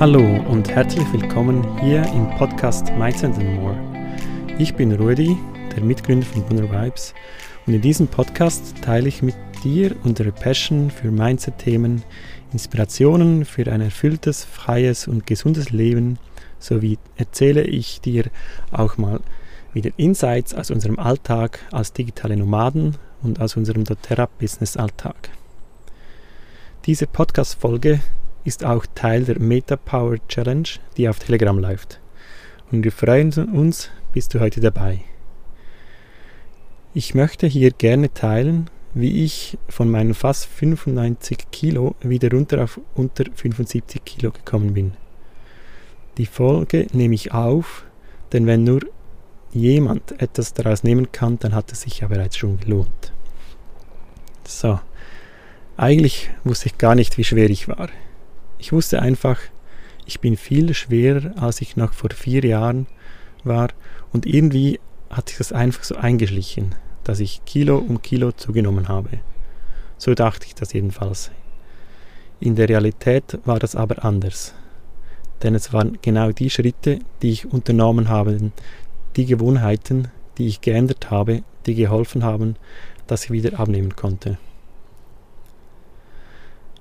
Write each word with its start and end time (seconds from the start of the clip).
Hallo 0.00 0.24
und 0.50 0.68
herzlich 0.68 1.04
willkommen 1.12 1.64
hier 1.78 2.02
im 2.06 2.28
Podcast 2.36 2.92
Mindset 2.98 3.36
and 3.36 3.54
More. 3.54 3.78
Ich 4.58 4.74
bin 4.74 4.92
Rudi, 4.92 5.36
der 5.74 5.84
Mitgründer 5.84 6.26
von 6.26 6.42
Bunner 6.42 6.68
Vibes 6.68 7.14
und 7.64 7.74
in 7.74 7.80
diesem 7.80 8.08
Podcast 8.08 8.74
teile 8.82 9.06
ich 9.06 9.22
mit 9.22 9.36
dir 9.62 9.94
unsere 10.02 10.32
Passion 10.32 10.90
für 10.90 11.12
Mindset-Themen, 11.12 12.02
Inspirationen 12.52 13.44
für 13.44 13.70
ein 13.70 13.80
erfülltes, 13.80 14.44
freies 14.44 15.06
und 15.06 15.28
gesundes 15.28 15.70
Leben 15.70 16.18
sowie 16.58 16.98
erzähle 17.16 17.62
ich 17.62 18.00
dir 18.00 18.24
auch 18.72 18.98
mal 18.98 19.20
wieder 19.74 19.92
Insights 19.96 20.54
aus 20.54 20.72
unserem 20.72 20.98
Alltag 20.98 21.60
als 21.70 21.92
digitale 21.92 22.36
Nomaden 22.36 22.96
und 23.22 23.40
aus 23.40 23.56
unserem 23.56 23.84
doTERRA-Business-Alltag. 23.84 25.30
Diese 26.84 27.06
Podcast-Folge 27.06 28.00
ist 28.44 28.64
auch 28.64 28.86
Teil 28.94 29.24
der 29.24 29.40
Meta 29.40 29.76
Power 29.76 30.16
Challenge, 30.28 30.68
die 30.96 31.08
auf 31.08 31.18
Telegram 31.18 31.58
läuft. 31.58 32.00
Und 32.70 32.84
wir 32.84 32.92
freuen 32.92 33.32
uns, 33.32 33.90
bist 34.12 34.34
du 34.34 34.40
heute 34.40 34.60
dabei. 34.60 35.00
Ich 36.92 37.14
möchte 37.14 37.46
hier 37.46 37.70
gerne 37.70 38.12
teilen, 38.12 38.70
wie 38.94 39.24
ich 39.24 39.58
von 39.68 39.90
meinen 39.90 40.14
fast 40.14 40.46
95 40.46 41.50
Kilo 41.50 41.96
wieder 42.00 42.30
runter 42.30 42.62
auf 42.62 42.80
unter 42.94 43.24
75 43.34 44.04
Kilo 44.04 44.30
gekommen 44.30 44.74
bin. 44.74 44.92
Die 46.18 46.26
Folge 46.26 46.86
nehme 46.92 47.16
ich 47.16 47.32
auf, 47.32 47.84
denn 48.32 48.46
wenn 48.46 48.62
nur 48.62 48.82
jemand 49.52 50.20
etwas 50.20 50.52
daraus 50.52 50.84
nehmen 50.84 51.10
kann, 51.10 51.38
dann 51.40 51.54
hat 51.54 51.72
es 51.72 51.80
sich 51.82 52.00
ja 52.00 52.08
bereits 52.08 52.36
schon 52.36 52.60
gelohnt. 52.60 53.12
So, 54.46 54.78
eigentlich 55.76 56.30
wusste 56.44 56.66
ich 56.66 56.78
gar 56.78 56.94
nicht, 56.94 57.18
wie 57.18 57.24
schwer 57.24 57.50
ich 57.50 57.66
war. 57.66 57.88
Ich 58.58 58.72
wusste 58.72 59.02
einfach, 59.02 59.38
ich 60.06 60.20
bin 60.20 60.36
viel 60.36 60.74
schwerer, 60.74 61.32
als 61.40 61.60
ich 61.60 61.76
noch 61.76 61.92
vor 61.92 62.10
vier 62.10 62.44
Jahren 62.44 62.86
war 63.42 63.68
und 64.12 64.26
irgendwie 64.26 64.80
hat 65.10 65.28
sich 65.28 65.38
das 65.38 65.52
einfach 65.52 65.84
so 65.84 65.96
eingeschlichen, 65.96 66.74
dass 67.04 67.20
ich 67.20 67.44
Kilo 67.44 67.78
um 67.78 68.02
Kilo 68.02 68.32
zugenommen 68.32 68.88
habe. 68.88 69.20
So 69.98 70.14
dachte 70.14 70.46
ich 70.46 70.54
das 70.54 70.72
jedenfalls. 70.72 71.30
In 72.40 72.56
der 72.56 72.68
Realität 72.68 73.38
war 73.44 73.58
das 73.58 73.76
aber 73.76 74.04
anders. 74.04 74.54
Denn 75.42 75.54
es 75.54 75.72
waren 75.72 75.98
genau 76.02 76.32
die 76.32 76.50
Schritte, 76.50 76.98
die 77.22 77.30
ich 77.30 77.46
unternommen 77.46 78.08
habe, 78.08 78.52
die 79.16 79.26
Gewohnheiten, 79.26 80.08
die 80.38 80.46
ich 80.46 80.60
geändert 80.60 81.10
habe, 81.10 81.42
die 81.66 81.74
geholfen 81.74 82.24
haben, 82.24 82.56
dass 83.06 83.24
ich 83.24 83.30
wieder 83.30 83.58
abnehmen 83.58 83.94
konnte. 83.94 84.38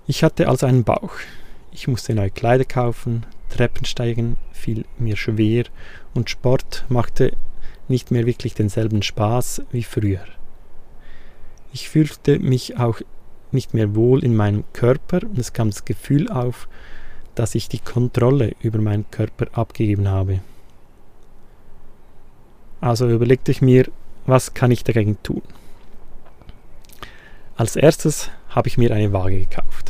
Ich 0.07 0.23
hatte 0.23 0.49
also 0.49 0.65
einen 0.65 0.83
Bauch. 0.83 1.11
Ich 1.73 1.87
musste 1.87 2.13
neue 2.13 2.29
Kleider 2.29 2.65
kaufen, 2.65 3.25
Treppen 3.49 3.85
steigen 3.85 4.37
fiel 4.51 4.85
mir 4.97 5.17
schwer 5.17 5.65
und 6.13 6.29
Sport 6.29 6.85
machte 6.87 7.35
nicht 7.87 8.11
mehr 8.11 8.25
wirklich 8.25 8.53
denselben 8.53 9.01
Spaß 9.01 9.63
wie 9.71 9.83
früher. 9.83 10.23
Ich 11.73 11.89
fühlte 11.89 12.39
mich 12.39 12.77
auch 12.77 13.01
nicht 13.51 13.73
mehr 13.73 13.95
wohl 13.95 14.23
in 14.23 14.35
meinem 14.35 14.63
Körper 14.73 15.21
und 15.23 15.37
es 15.37 15.51
kam 15.51 15.69
das 15.69 15.83
Gefühl 15.83 16.29
auf, 16.29 16.67
dass 17.35 17.55
ich 17.55 17.67
die 17.67 17.79
Kontrolle 17.79 18.53
über 18.61 18.79
meinen 18.79 19.09
Körper 19.09 19.47
abgegeben 19.57 20.07
habe. 20.07 20.39
Also 22.79 23.09
überlegte 23.09 23.51
ich 23.51 23.61
mir, 23.61 23.89
was 24.25 24.53
kann 24.53 24.71
ich 24.71 24.83
dagegen 24.83 25.17
tun? 25.23 25.41
Als 27.55 27.75
erstes 27.75 28.29
habe 28.49 28.67
ich 28.67 28.77
mir 28.77 28.93
eine 28.93 29.11
Waage 29.11 29.39
gekauft. 29.39 29.82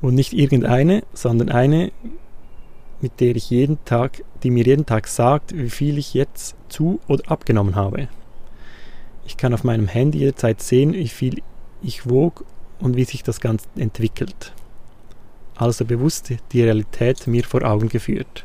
Und 0.00 0.14
nicht 0.14 0.32
irgendeine, 0.32 1.02
sondern 1.12 1.50
eine, 1.50 1.92
mit 3.00 3.20
der 3.20 3.36
ich 3.36 3.50
jeden 3.50 3.84
Tag, 3.84 4.24
die 4.42 4.50
mir 4.50 4.64
jeden 4.64 4.86
Tag 4.86 5.08
sagt, 5.08 5.56
wie 5.56 5.70
viel 5.70 5.98
ich 5.98 6.14
jetzt 6.14 6.56
zu 6.68 7.00
oder 7.08 7.30
abgenommen 7.30 7.74
habe. 7.74 8.08
Ich 9.26 9.36
kann 9.36 9.54
auf 9.54 9.64
meinem 9.64 9.88
Handy 9.88 10.18
jederzeit 10.18 10.60
sehen, 10.62 10.92
wie 10.92 11.08
viel 11.08 11.42
ich 11.82 12.08
wog 12.08 12.44
und 12.80 12.96
wie 12.96 13.04
sich 13.04 13.22
das 13.22 13.40
Ganze 13.40 13.68
entwickelt. 13.76 14.52
Also 15.54 15.84
bewusst 15.84 16.32
die 16.52 16.62
Realität 16.62 17.26
mir 17.26 17.44
vor 17.44 17.62
Augen 17.62 17.88
geführt. 17.88 18.44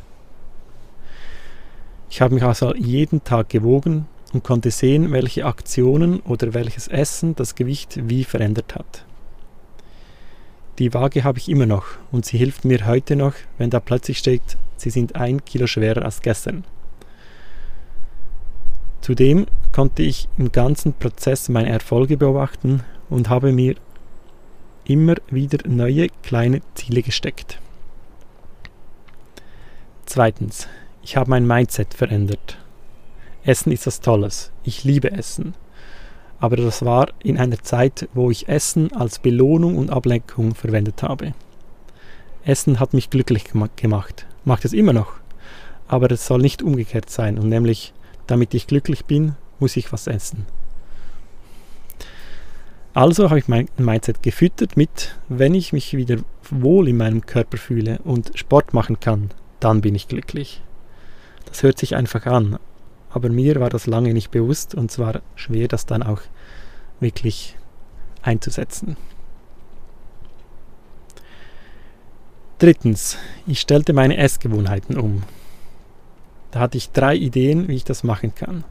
Ich 2.10 2.22
habe 2.22 2.36
mich 2.36 2.44
also 2.44 2.76
jeden 2.76 3.24
Tag 3.24 3.50
gewogen 3.50 4.08
und 4.34 4.44
konnte 4.44 4.72
sehen, 4.72 5.12
welche 5.12 5.46
Aktionen 5.46 6.20
oder 6.22 6.54
welches 6.54 6.88
Essen 6.88 7.36
das 7.36 7.56
Gewicht 7.56 8.00
wie 8.10 8.24
verändert 8.24 8.76
hat. 8.76 9.06
Die 10.78 10.94
Waage 10.94 11.24
habe 11.24 11.40
ich 11.40 11.48
immer 11.48 11.66
noch 11.66 11.86
und 12.12 12.26
sie 12.26 12.38
hilft 12.38 12.66
mir 12.66 12.86
heute 12.86 13.16
noch, 13.16 13.34
wenn 13.58 13.70
da 13.70 13.80
plötzlich 13.80 14.18
steht, 14.18 14.58
sie 14.76 14.90
sind 14.90 15.16
ein 15.16 15.46
Kilo 15.46 15.68
schwerer 15.68 16.04
als 16.04 16.22
gestern. 16.22 16.66
Zudem 19.00 19.46
konnte 19.72 20.04
ich 20.04 20.28
im 20.38 20.52
ganzen 20.52 20.94
Prozess 20.94 21.48
meine 21.48 21.70
Erfolge 21.70 22.18
beobachten 22.18 22.84
und 23.10 23.30
habe 23.30 23.54
mir 23.54 23.76
immer 24.84 25.16
wieder 25.30 25.68
neue 25.68 26.10
kleine 26.24 26.62
Ziele 26.74 27.04
gesteckt. 27.04 27.60
Zweitens, 30.06 30.68
ich 31.04 31.16
habe 31.16 31.30
mein 31.30 31.48
Mindset 31.48 31.94
verändert. 31.94 32.58
Essen 33.44 33.72
ist 33.72 33.88
was 33.88 34.02
Tolles. 34.02 34.52
Ich 34.64 34.84
liebe 34.84 35.12
Essen 35.12 35.54
aber 36.40 36.58
das 36.58 36.84
war 36.84 37.08
in 37.24 37.38
einer 37.38 37.62
Zeit, 37.62 38.10
wo 38.14 38.30
ich 38.30 38.48
Essen 38.48 38.92
als 38.94 39.20
Belohnung 39.20 39.78
und 39.78 39.90
Ablenkung 39.90 40.56
verwendet 40.56 41.04
habe. 41.04 41.34
Essen 42.44 42.80
hat 42.80 42.94
mich 42.94 43.10
glücklich 43.10 43.46
gemacht, 43.76 44.28
macht 44.44 44.66
es 44.66 44.74
immer 44.74 44.94
noch, 44.94 45.14
aber 45.88 46.12
es 46.12 46.28
soll 46.28 46.40
nicht 46.40 46.62
umgekehrt 46.62 47.10
sein 47.10 47.40
und 47.40 47.50
nämlich, 47.50 47.94
damit 48.28 48.54
ich 48.54 48.68
glücklich 48.68 49.06
bin, 49.06 49.36
muss 49.60 49.78
ich 49.78 49.92
was 49.92 50.08
essen. 50.08 50.46
Also 52.94 53.30
habe 53.30 53.40
ich 53.40 53.50
mein 53.50 53.68
Mindset 53.78 54.24
gefüttert 54.24 54.78
mit, 54.78 55.18
wenn 55.28 55.54
ich 55.54 55.74
mich 55.74 55.98
wieder 55.98 56.18
wohl 56.50 56.88
in 56.88 56.98
meinem 56.98 57.26
Körper 57.26 57.58
fühle 57.58 58.00
und 58.06 58.32
Sport 58.36 58.74
machen 58.74 59.00
kann, 59.00 59.32
dann 59.60 59.82
bin 59.82 59.96
ich 59.96 60.08
glücklich. 60.08 60.62
Das 61.46 61.62
hört 61.62 61.78
sich 61.78 61.96
einfach 61.96 62.26
an, 62.26 62.58
aber 63.16 63.30
mir 63.30 63.62
war 63.62 63.70
das 63.70 63.88
lange 63.88 64.14
nicht 64.14 64.30
bewusst 64.30 64.76
und 64.76 64.92
es 64.92 65.00
war 65.00 65.22
schwer, 65.36 65.70
das 65.70 65.86
dann 65.86 66.04
auch 66.04 66.20
wirklich 67.00 67.56
einzusetzen. 68.22 68.98
Drittens, 72.60 73.18
ich 73.48 73.62
stellte 73.62 73.94
meine 73.94 74.18
Essgewohnheiten 74.18 74.98
um. 74.98 75.24
Da 76.52 76.60
hatte 76.60 76.78
ich 76.78 76.92
drei 76.92 77.16
Ideen, 77.16 77.70
wie 77.70 77.76
ich 77.76 77.86
das 77.86 78.04
machen 78.04 78.36
kann 78.36 78.66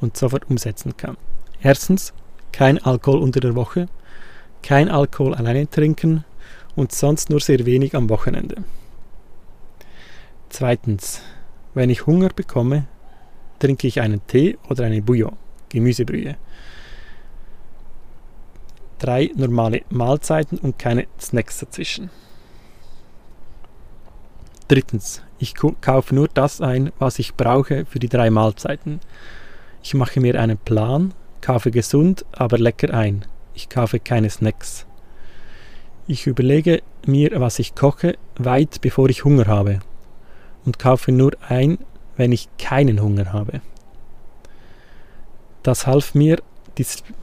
und 0.00 0.16
sofort 0.16 0.48
umsetzen 0.48 0.96
kann. 0.96 1.16
Erstens, 1.60 2.12
kein 2.52 2.78
Alkohol 2.78 3.18
unter 3.18 3.40
der 3.40 3.56
Woche, 3.56 3.88
kein 4.62 4.90
Alkohol 4.90 5.34
alleine 5.34 5.68
trinken 5.68 6.24
und 6.76 6.92
sonst 6.92 7.30
nur 7.30 7.40
sehr 7.40 7.66
wenig 7.66 7.96
am 7.96 8.08
Wochenende. 8.08 8.62
Zweitens, 10.50 11.20
wenn 11.74 11.90
ich 11.90 12.06
Hunger 12.06 12.28
bekomme, 12.28 12.86
trinke 13.58 13.86
ich 13.86 14.00
einen 14.00 14.26
Tee 14.26 14.58
oder 14.68 14.84
eine 14.84 15.02
Bouillon, 15.02 15.36
Gemüsebrühe. 15.68 16.36
Drei 18.98 19.30
normale 19.36 19.82
Mahlzeiten 19.90 20.58
und 20.58 20.78
keine 20.78 21.06
Snacks 21.20 21.58
dazwischen. 21.58 22.10
Drittens, 24.66 25.22
ich 25.38 25.54
kaufe 25.54 26.14
nur 26.14 26.28
das 26.28 26.60
ein, 26.60 26.92
was 26.98 27.18
ich 27.18 27.34
brauche 27.34 27.86
für 27.86 27.98
die 27.98 28.08
drei 28.08 28.28
Mahlzeiten. 28.28 29.00
Ich 29.82 29.94
mache 29.94 30.20
mir 30.20 30.38
einen 30.40 30.58
Plan, 30.58 31.14
kaufe 31.40 31.70
gesund, 31.70 32.26
aber 32.32 32.58
lecker 32.58 32.92
ein. 32.92 33.24
Ich 33.54 33.68
kaufe 33.68 33.98
keine 33.98 34.28
Snacks. 34.28 34.84
Ich 36.06 36.26
überlege 36.26 36.82
mir, 37.06 37.40
was 37.40 37.58
ich 37.58 37.74
koche, 37.74 38.18
weit 38.36 38.80
bevor 38.80 39.08
ich 39.08 39.24
Hunger 39.24 39.46
habe 39.46 39.80
und 40.64 40.78
kaufe 40.78 41.12
nur 41.12 41.32
ein, 41.48 41.78
wenn 42.18 42.32
ich 42.32 42.48
keinen 42.58 43.00
Hunger 43.00 43.32
habe. 43.32 43.62
Das 45.62 45.86
half 45.86 46.14
mir, 46.14 46.42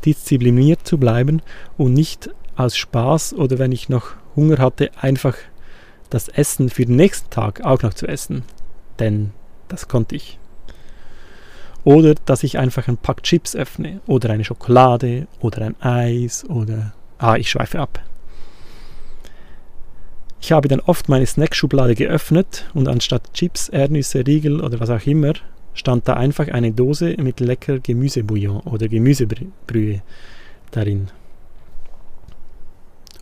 diszipliniert 0.03 0.87
zu 0.87 0.97
bleiben 0.97 1.41
und 1.77 1.93
nicht 1.93 2.31
aus 2.55 2.75
Spaß 2.75 3.33
oder 3.33 3.59
wenn 3.59 3.71
ich 3.71 3.89
noch 3.89 4.13
Hunger 4.35 4.57
hatte, 4.57 4.91
einfach 4.99 5.35
das 6.09 6.27
Essen 6.29 6.69
für 6.69 6.85
den 6.85 6.95
nächsten 6.95 7.29
Tag 7.29 7.63
auch 7.63 7.81
noch 7.81 7.93
zu 7.93 8.07
essen. 8.07 8.43
Denn 8.99 9.31
das 9.67 9.87
konnte 9.87 10.15
ich. 10.15 10.39
Oder 11.83 12.15
dass 12.25 12.43
ich 12.43 12.57
einfach 12.57 12.87
ein 12.87 12.97
Pack 12.97 13.23
Chips 13.23 13.55
öffne 13.55 14.01
oder 14.07 14.31
eine 14.31 14.43
Schokolade 14.43 15.27
oder 15.39 15.61
ein 15.61 15.81
Eis 15.81 16.43
oder... 16.49 16.93
Ah, 17.17 17.35
ich 17.35 17.49
schweife 17.49 17.79
ab. 17.79 18.01
Ich 20.45 20.51
habe 20.51 20.67
dann 20.67 20.79
oft 20.79 21.09
meine 21.09 21.25
Snackschublade 21.25 21.95
geöffnet 21.95 22.69
und 22.75 22.87
anstatt 22.87 23.33
Chips, 23.33 23.67
Erdnüsse, 23.67 24.27
Riegel 24.27 24.61
oder 24.61 24.79
was 24.79 24.91
auch 24.91 25.03
immer, 25.07 25.33
stand 25.73 26.07
da 26.07 26.13
einfach 26.13 26.49
eine 26.49 26.71
Dose 26.71 27.15
mit 27.17 27.39
lecker 27.39 27.79
Gemüsebouillon 27.79 28.59
oder 28.59 28.87
Gemüsebrühe 28.87 30.03
darin. 30.69 31.07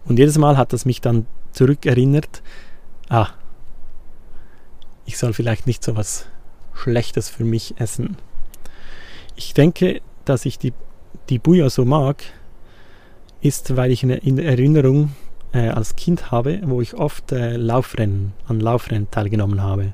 Und 0.03 0.19
jedes 0.19 0.37
Mal 0.37 0.57
hat 0.57 0.73
das 0.73 0.83
mich 0.83 0.99
dann 0.99 1.25
zurückerinnert, 1.53 2.41
ah, 3.07 3.29
ich 5.05 5.17
soll 5.17 5.31
vielleicht 5.31 5.65
nicht 5.65 5.81
so 5.81 5.95
was 5.95 6.25
Schlechtes 6.73 7.29
für 7.29 7.45
mich 7.45 7.75
essen. 7.79 8.17
Ich 9.37 9.53
denke, 9.53 10.01
dass 10.25 10.45
ich 10.45 10.59
die, 10.59 10.73
die 11.29 11.39
Bouillon 11.39 11.69
so 11.69 11.85
mag, 11.85 12.21
ist, 13.39 13.77
weil 13.77 13.91
ich 13.91 14.03
in 14.03 14.39
Erinnerung 14.39 15.13
äh, 15.53 15.69
als 15.69 15.95
Kind 15.95 16.31
habe, 16.31 16.59
wo 16.63 16.81
ich 16.81 16.95
oft 16.95 17.31
äh, 17.31 17.55
Laufrennen, 17.55 18.33
an 18.47 18.59
Laufrennen 18.59 19.09
teilgenommen 19.11 19.61
habe. 19.61 19.93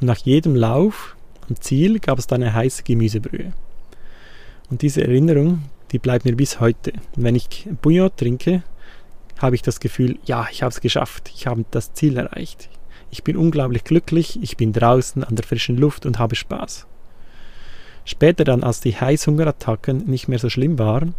Und 0.00 0.06
nach 0.06 0.18
jedem 0.18 0.54
Lauf 0.54 1.16
am 1.48 1.60
Ziel 1.60 2.00
gab 2.00 2.18
es 2.18 2.26
dann 2.26 2.42
eine 2.42 2.54
heiße 2.54 2.82
Gemüsebrühe. 2.82 3.52
Und 4.70 4.82
diese 4.82 5.02
Erinnerung, 5.02 5.62
die 5.92 5.98
bleibt 5.98 6.24
mir 6.24 6.34
bis 6.34 6.60
heute. 6.60 6.92
Und 7.16 7.22
wenn 7.22 7.36
ich 7.36 7.68
Bouillon 7.82 8.10
trinke, 8.16 8.62
habe 9.38 9.54
ich 9.54 9.62
das 9.62 9.80
Gefühl, 9.80 10.18
ja, 10.24 10.46
ich 10.50 10.62
habe 10.62 10.70
es 10.70 10.80
geschafft, 10.80 11.30
ich 11.34 11.46
habe 11.46 11.64
das 11.70 11.92
Ziel 11.92 12.16
erreicht. 12.16 12.68
Ich 13.10 13.22
bin 13.22 13.36
unglaublich 13.36 13.84
glücklich, 13.84 14.42
ich 14.42 14.56
bin 14.56 14.72
draußen 14.72 15.22
an 15.22 15.36
der 15.36 15.44
frischen 15.44 15.76
Luft 15.76 16.06
und 16.06 16.18
habe 16.18 16.34
Spaß. 16.34 16.86
Später 18.04 18.44
dann, 18.44 18.64
als 18.64 18.80
die 18.80 18.96
Heißhungerattacken 18.96 20.06
nicht 20.06 20.28
mehr 20.28 20.38
so 20.38 20.50
schlimm 20.50 20.78
waren, 20.78 21.14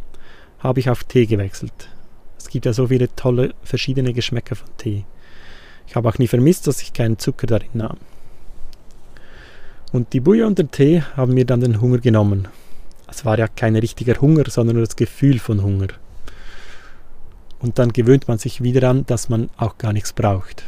habe 0.60 0.80
ich 0.80 0.90
auf 0.90 1.04
Tee 1.04 1.26
gewechselt. 1.26 1.90
Es 2.38 2.50
gibt 2.50 2.66
ja 2.66 2.74
so 2.74 2.88
viele 2.88 3.14
tolle 3.16 3.54
verschiedene 3.64 4.14
Geschmäcker 4.14 4.56
von 4.56 4.70
Tee. 4.78 5.06
Ich 5.88 5.96
habe 5.96 6.10
auch 6.10 6.18
nie 6.18 6.28
vermisst, 6.28 6.68
dass 6.68 6.82
ich 6.82 6.94
keinen 6.94 7.20
Zucker 7.20 7.48
darin 7.48 7.70
nahm. 7.74 7.98
Und 9.92 10.14
die 10.14 10.20
Bouillon 10.20 10.50
und 10.50 10.58
der 10.58 10.72
Tee 10.72 11.02
haben 11.16 11.34
mir 11.34 11.46
dann 11.46 11.62
den 11.62 11.80
Hunger 11.80 12.00
genommen. 12.00 12.48
Es 13.08 13.24
war 13.24 13.38
ja 13.38 13.48
kein 13.48 13.76
richtiger 13.76 14.20
Hunger, 14.20 14.44
sondern 14.50 14.76
nur 14.76 14.86
das 14.86 14.96
Gefühl 14.96 15.40
von 15.40 15.64
Hunger. 15.64 15.88
Und 17.60 17.80
dann 17.80 17.94
gewöhnt 17.94 18.28
man 18.28 18.38
sich 18.38 18.62
wieder 18.62 18.90
an, 18.90 19.06
dass 19.06 19.30
man 19.30 19.50
auch 19.58 19.78
gar 19.78 19.94
nichts 19.94 20.12
braucht. 20.12 20.64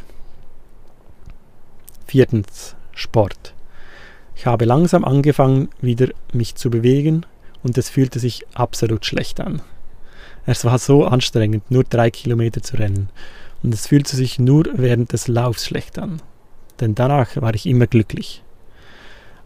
Viertens, 2.06 2.74
Sport. 2.94 3.54
Ich 4.34 4.46
habe 4.46 4.64
langsam 4.64 5.04
angefangen, 5.04 5.68
wieder 5.80 6.08
mich 6.32 6.54
zu 6.54 6.70
bewegen 6.70 7.26
und 7.62 7.76
es 7.76 7.90
fühlte 7.90 8.18
sich 8.18 8.46
absolut 8.54 9.04
schlecht 9.04 9.40
an. 9.40 9.60
Es 10.50 10.64
war 10.64 10.78
so 10.78 11.04
anstrengend, 11.04 11.70
nur 11.70 11.84
drei 11.84 12.10
Kilometer 12.10 12.62
zu 12.62 12.78
rennen. 12.78 13.10
Und 13.62 13.74
es 13.74 13.86
fühlte 13.86 14.16
sich 14.16 14.38
nur 14.38 14.64
während 14.72 15.12
des 15.12 15.28
Laufs 15.28 15.66
schlecht 15.66 15.98
an. 15.98 16.22
Denn 16.80 16.94
danach 16.94 17.36
war 17.36 17.54
ich 17.54 17.66
immer 17.66 17.86
glücklich. 17.86 18.42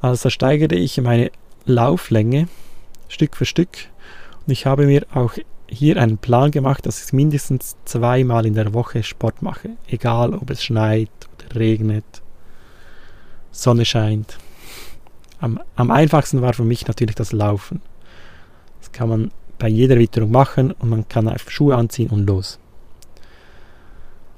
Also 0.00 0.30
steigerte 0.30 0.76
ich 0.76 1.00
meine 1.00 1.32
Lauflänge 1.64 2.46
Stück 3.08 3.34
für 3.34 3.46
Stück. 3.46 3.70
Und 4.46 4.52
ich 4.52 4.64
habe 4.64 4.86
mir 4.86 5.04
auch 5.12 5.34
hier 5.68 5.96
einen 5.96 6.18
Plan 6.18 6.52
gemacht, 6.52 6.86
dass 6.86 7.04
ich 7.04 7.12
mindestens 7.12 7.74
zweimal 7.84 8.46
in 8.46 8.54
der 8.54 8.72
Woche 8.72 9.02
Sport 9.02 9.42
mache. 9.42 9.70
Egal 9.88 10.34
ob 10.34 10.50
es 10.50 10.62
schneit 10.62 11.10
oder 11.34 11.58
regnet, 11.58 12.22
Sonne 13.50 13.86
scheint. 13.86 14.38
Am, 15.40 15.58
am 15.74 15.90
einfachsten 15.90 16.42
war 16.42 16.52
für 16.52 16.62
mich 16.62 16.86
natürlich 16.86 17.16
das 17.16 17.32
Laufen. 17.32 17.82
Das 18.78 18.92
kann 18.92 19.08
man 19.08 19.30
bei 19.62 19.68
jeder 19.68 19.96
Witterung 19.96 20.32
machen 20.32 20.72
und 20.72 20.90
man 20.90 21.06
kann 21.06 21.28
einfach 21.28 21.48
Schuhe 21.48 21.76
anziehen 21.76 22.10
und 22.10 22.26
los. 22.26 22.58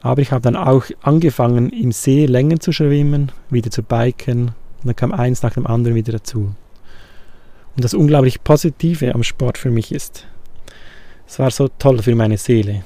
Aber 0.03 0.21
ich 0.21 0.33
habe 0.33 0.43
dann 0.43 0.55
auch 0.55 0.85
angefangen, 1.01 1.71
im 1.71 1.93
See 1.93 2.27
Längen 2.27 2.61
zu 2.61 2.73
schwimmen, 2.73 3.33
wieder 3.49 3.71
zu 3.71 3.83
biken 3.83 4.49
und 4.49 4.85
dann 4.85 4.97
kam 4.97 5.13
eins 5.13 5.43
nach 5.43 5.55
dem 5.55 5.67
anderen 5.67 5.97
wieder 5.97 6.13
dazu. 6.13 6.55
Und 7.75 7.83
das 7.83 7.95
unglaublich 7.95 8.45
Positive 8.45 9.15
am 9.15 9.23
Sport 9.23 9.57
für 9.57 9.71
mich 9.71 9.93
ist, 9.93 10.27
es 11.27 11.39
war 11.39 11.51
so 11.51 11.69
toll 11.79 12.03
für 12.03 12.15
meine 12.15 12.37
Seele. 12.37 12.85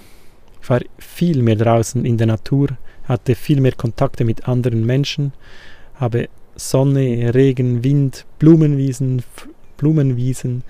Ich 0.63 0.71
war 0.71 0.81
viel 0.97 1.43
mehr 1.43 1.57
draußen 1.57 2.05
in 2.05 2.19
der 2.19 2.29
Natur, 2.29 2.69
hatte 3.03 3.35
viel 3.35 3.61
mehr 3.61 3.73
Kontakte 3.73 4.25
mit 4.25 4.47
anderen 4.47 4.87
Menschen, 4.87 5.33
habe 5.97 6.29
Sonne, 6.55 7.35
Regen, 7.35 7.83
Wind, 7.83 8.27
Blumenwiesen, 8.39 9.25
Blumenwiesen, 9.77 10.63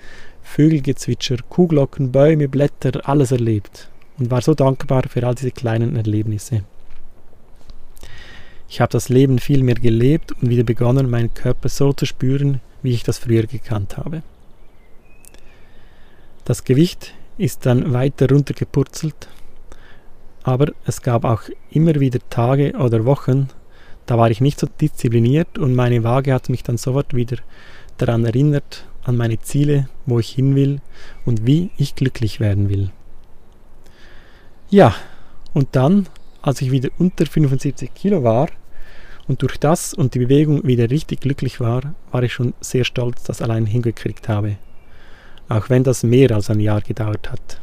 Vögelgezwitscher, 0.55 1.37
Kuhglocken, 1.47 2.11
Bäume, 2.11 2.49
Blätter, 2.49 3.07
alles 3.07 3.31
erlebt 3.31 3.87
und 4.17 4.31
war 4.31 4.41
so 4.41 4.55
dankbar 4.55 5.03
für 5.07 5.25
all 5.25 5.35
diese 5.35 5.51
kleinen 5.51 5.95
Erlebnisse. 5.95 6.63
Ich 8.67 8.81
habe 8.81 8.91
das 8.91 9.09
Leben 9.09 9.37
viel 9.37 9.61
mehr 9.63 9.75
gelebt 9.75 10.31
und 10.31 10.49
wieder 10.49 10.63
begonnen, 10.63 11.09
meinen 11.09 11.33
Körper 11.35 11.69
so 11.69 11.93
zu 11.93 12.07
spüren, 12.07 12.61
wie 12.81 12.93
ich 12.93 13.03
das 13.03 13.19
früher 13.19 13.43
gekannt 13.43 13.97
habe. 13.97 14.23
Das 16.45 16.63
Gewicht 16.63 17.13
ist 17.37 17.67
dann 17.67 17.93
weiter 17.93 18.27
runtergepurzelt, 18.29 19.29
aber 20.41 20.71
es 20.83 21.03
gab 21.03 21.25
auch 21.25 21.43
immer 21.69 21.95
wieder 21.99 22.19
Tage 22.31 22.73
oder 22.73 23.05
Wochen, 23.05 23.49
da 24.07 24.17
war 24.17 24.31
ich 24.31 24.41
nicht 24.41 24.59
so 24.59 24.67
diszipliniert 24.81 25.59
und 25.59 25.75
meine 25.75 26.03
Waage 26.03 26.33
hat 26.33 26.49
mich 26.49 26.63
dann 26.63 26.77
sofort 26.77 27.13
wieder 27.13 27.37
daran 27.97 28.25
erinnert, 28.25 28.88
an 29.03 29.17
meine 29.17 29.39
Ziele, 29.39 29.89
wo 30.05 30.19
ich 30.19 30.29
hin 30.29 30.55
will 30.55 30.81
und 31.25 31.45
wie 31.45 31.71
ich 31.77 31.95
glücklich 31.95 32.39
werden 32.39 32.69
will. 32.69 32.91
Ja, 34.69 34.95
und 35.53 35.69
dann, 35.71 36.07
als 36.41 36.61
ich 36.61 36.71
wieder 36.71 36.89
unter 36.97 37.25
75 37.25 37.93
Kilo 37.93 38.23
war 38.23 38.49
und 39.27 39.41
durch 39.41 39.57
das 39.57 39.93
und 39.93 40.13
die 40.13 40.19
Bewegung 40.19 40.63
wieder 40.65 40.89
richtig 40.89 41.21
glücklich 41.21 41.59
war, 41.59 41.95
war 42.11 42.23
ich 42.23 42.33
schon 42.33 42.53
sehr 42.61 42.83
stolz, 42.83 43.23
das 43.23 43.41
allein 43.41 43.65
hingekriegt 43.65 44.27
habe. 44.27 44.57
Auch 45.47 45.69
wenn 45.69 45.83
das 45.83 46.03
mehr 46.03 46.31
als 46.31 46.49
ein 46.49 46.59
Jahr 46.59 46.81
gedauert 46.81 47.31
hat. 47.31 47.59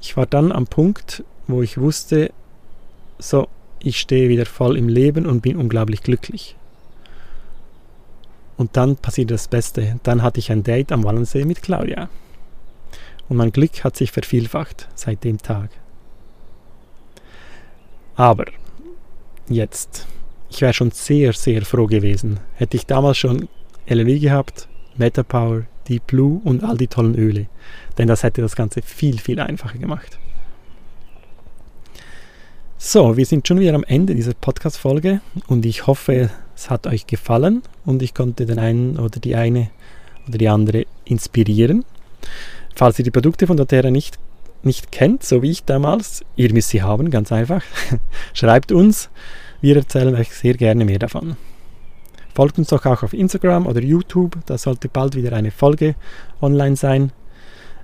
Ich 0.00 0.16
war 0.16 0.26
dann 0.26 0.52
am 0.52 0.66
Punkt, 0.66 1.24
wo 1.46 1.62
ich 1.62 1.78
wusste, 1.78 2.32
so, 3.18 3.48
ich 3.80 3.98
stehe 3.98 4.28
wieder 4.28 4.46
voll 4.46 4.76
im 4.76 4.88
Leben 4.88 5.26
und 5.26 5.42
bin 5.42 5.56
unglaublich 5.56 6.02
glücklich. 6.02 6.56
Und 8.56 8.76
dann 8.76 8.96
passiert 8.96 9.30
das 9.30 9.48
Beste. 9.48 10.00
Dann 10.02 10.22
hatte 10.22 10.40
ich 10.40 10.50
ein 10.50 10.62
Date 10.62 10.92
am 10.92 11.04
Wallensee 11.04 11.44
mit 11.44 11.62
Claudia. 11.62 12.08
Und 13.28 13.36
mein 13.36 13.52
Glück 13.52 13.84
hat 13.84 13.96
sich 13.96 14.12
vervielfacht 14.12 14.88
seit 14.94 15.24
dem 15.24 15.38
Tag. 15.38 15.70
Aber 18.14 18.46
jetzt, 19.48 20.06
ich 20.48 20.62
wäre 20.62 20.72
schon 20.72 20.90
sehr, 20.90 21.32
sehr 21.32 21.62
froh 21.62 21.86
gewesen, 21.86 22.40
hätte 22.54 22.76
ich 22.76 22.86
damals 22.86 23.18
schon 23.18 23.48
LNW 23.86 24.18
gehabt, 24.18 24.68
Metapower, 24.96 25.64
Deep 25.86 26.06
Blue 26.06 26.40
und 26.44 26.64
all 26.64 26.76
die 26.76 26.88
tollen 26.88 27.14
Öle. 27.14 27.46
Denn 27.98 28.08
das 28.08 28.22
hätte 28.22 28.40
das 28.40 28.56
Ganze 28.56 28.80
viel, 28.80 29.18
viel 29.18 29.38
einfacher 29.40 29.78
gemacht. 29.78 30.18
So, 32.78 33.16
wir 33.16 33.26
sind 33.26 33.46
schon 33.46 33.60
wieder 33.60 33.74
am 33.74 33.84
Ende 33.84 34.14
dieser 34.14 34.34
Podcast-Folge 34.34 35.20
und 35.46 35.66
ich 35.66 35.86
hoffe, 35.86 36.30
es 36.56 36.70
hat 36.70 36.86
euch 36.86 37.06
gefallen 37.06 37.62
und 37.84 38.02
ich 38.02 38.14
konnte 38.14 38.46
den 38.46 38.58
einen 38.58 38.98
oder 38.98 39.20
die 39.20 39.36
eine 39.36 39.70
oder 40.26 40.38
die 40.38 40.48
andere 40.48 40.86
inspirieren. 41.04 41.84
Falls 42.74 42.98
ihr 42.98 43.04
die 43.04 43.10
Produkte 43.10 43.46
von 43.46 43.56
doTERRA 43.56 43.90
nicht, 43.90 44.18
nicht 44.62 44.90
kennt, 44.90 45.22
so 45.22 45.42
wie 45.42 45.50
ich 45.50 45.64
damals, 45.64 46.24
ihr 46.34 46.52
müsst 46.52 46.70
sie 46.70 46.82
haben, 46.82 47.10
ganz 47.10 47.30
einfach. 47.30 47.62
Schreibt 48.32 48.72
uns, 48.72 49.10
wir 49.60 49.76
erzählen 49.76 50.14
euch 50.14 50.30
sehr 50.30 50.54
gerne 50.54 50.84
mehr 50.84 50.98
davon. 50.98 51.36
Folgt 52.34 52.58
uns 52.58 52.68
doch 52.68 52.84
auch 52.86 53.02
auf 53.02 53.12
Instagram 53.12 53.66
oder 53.66 53.80
YouTube, 53.80 54.36
da 54.46 54.58
sollte 54.58 54.88
bald 54.88 55.14
wieder 55.14 55.34
eine 55.34 55.50
Folge 55.50 55.94
online 56.40 56.76
sein. 56.76 57.12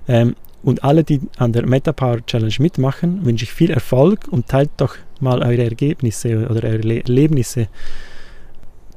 Ähm, 0.07 0.35
und 0.63 0.83
alle, 0.83 1.03
die 1.03 1.21
an 1.37 1.53
der 1.53 1.65
MetaPower 1.67 2.25
Challenge 2.25 2.53
mitmachen, 2.59 3.25
wünsche 3.25 3.43
ich 3.43 3.53
viel 3.53 3.71
Erfolg 3.71 4.27
und 4.29 4.47
teilt 4.47 4.71
doch 4.77 4.95
mal 5.19 5.41
eure 5.43 5.63
Ergebnisse 5.63 6.47
oder 6.47 6.67
eure 6.69 7.01
Erlebnisse 7.01 7.67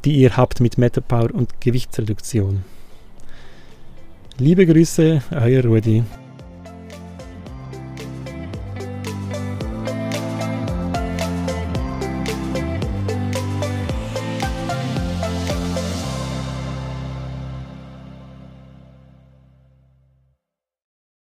die 0.07 0.21
ihr 0.21 0.37
habt 0.37 0.61
mit 0.61 0.79
Metapower 0.79 1.35
und 1.35 1.61
Gewichtsreduktion. 1.61 2.65
Liebe 4.39 4.65
Grüße, 4.65 5.21
euer 5.33 5.65
Rudi. 5.65 6.05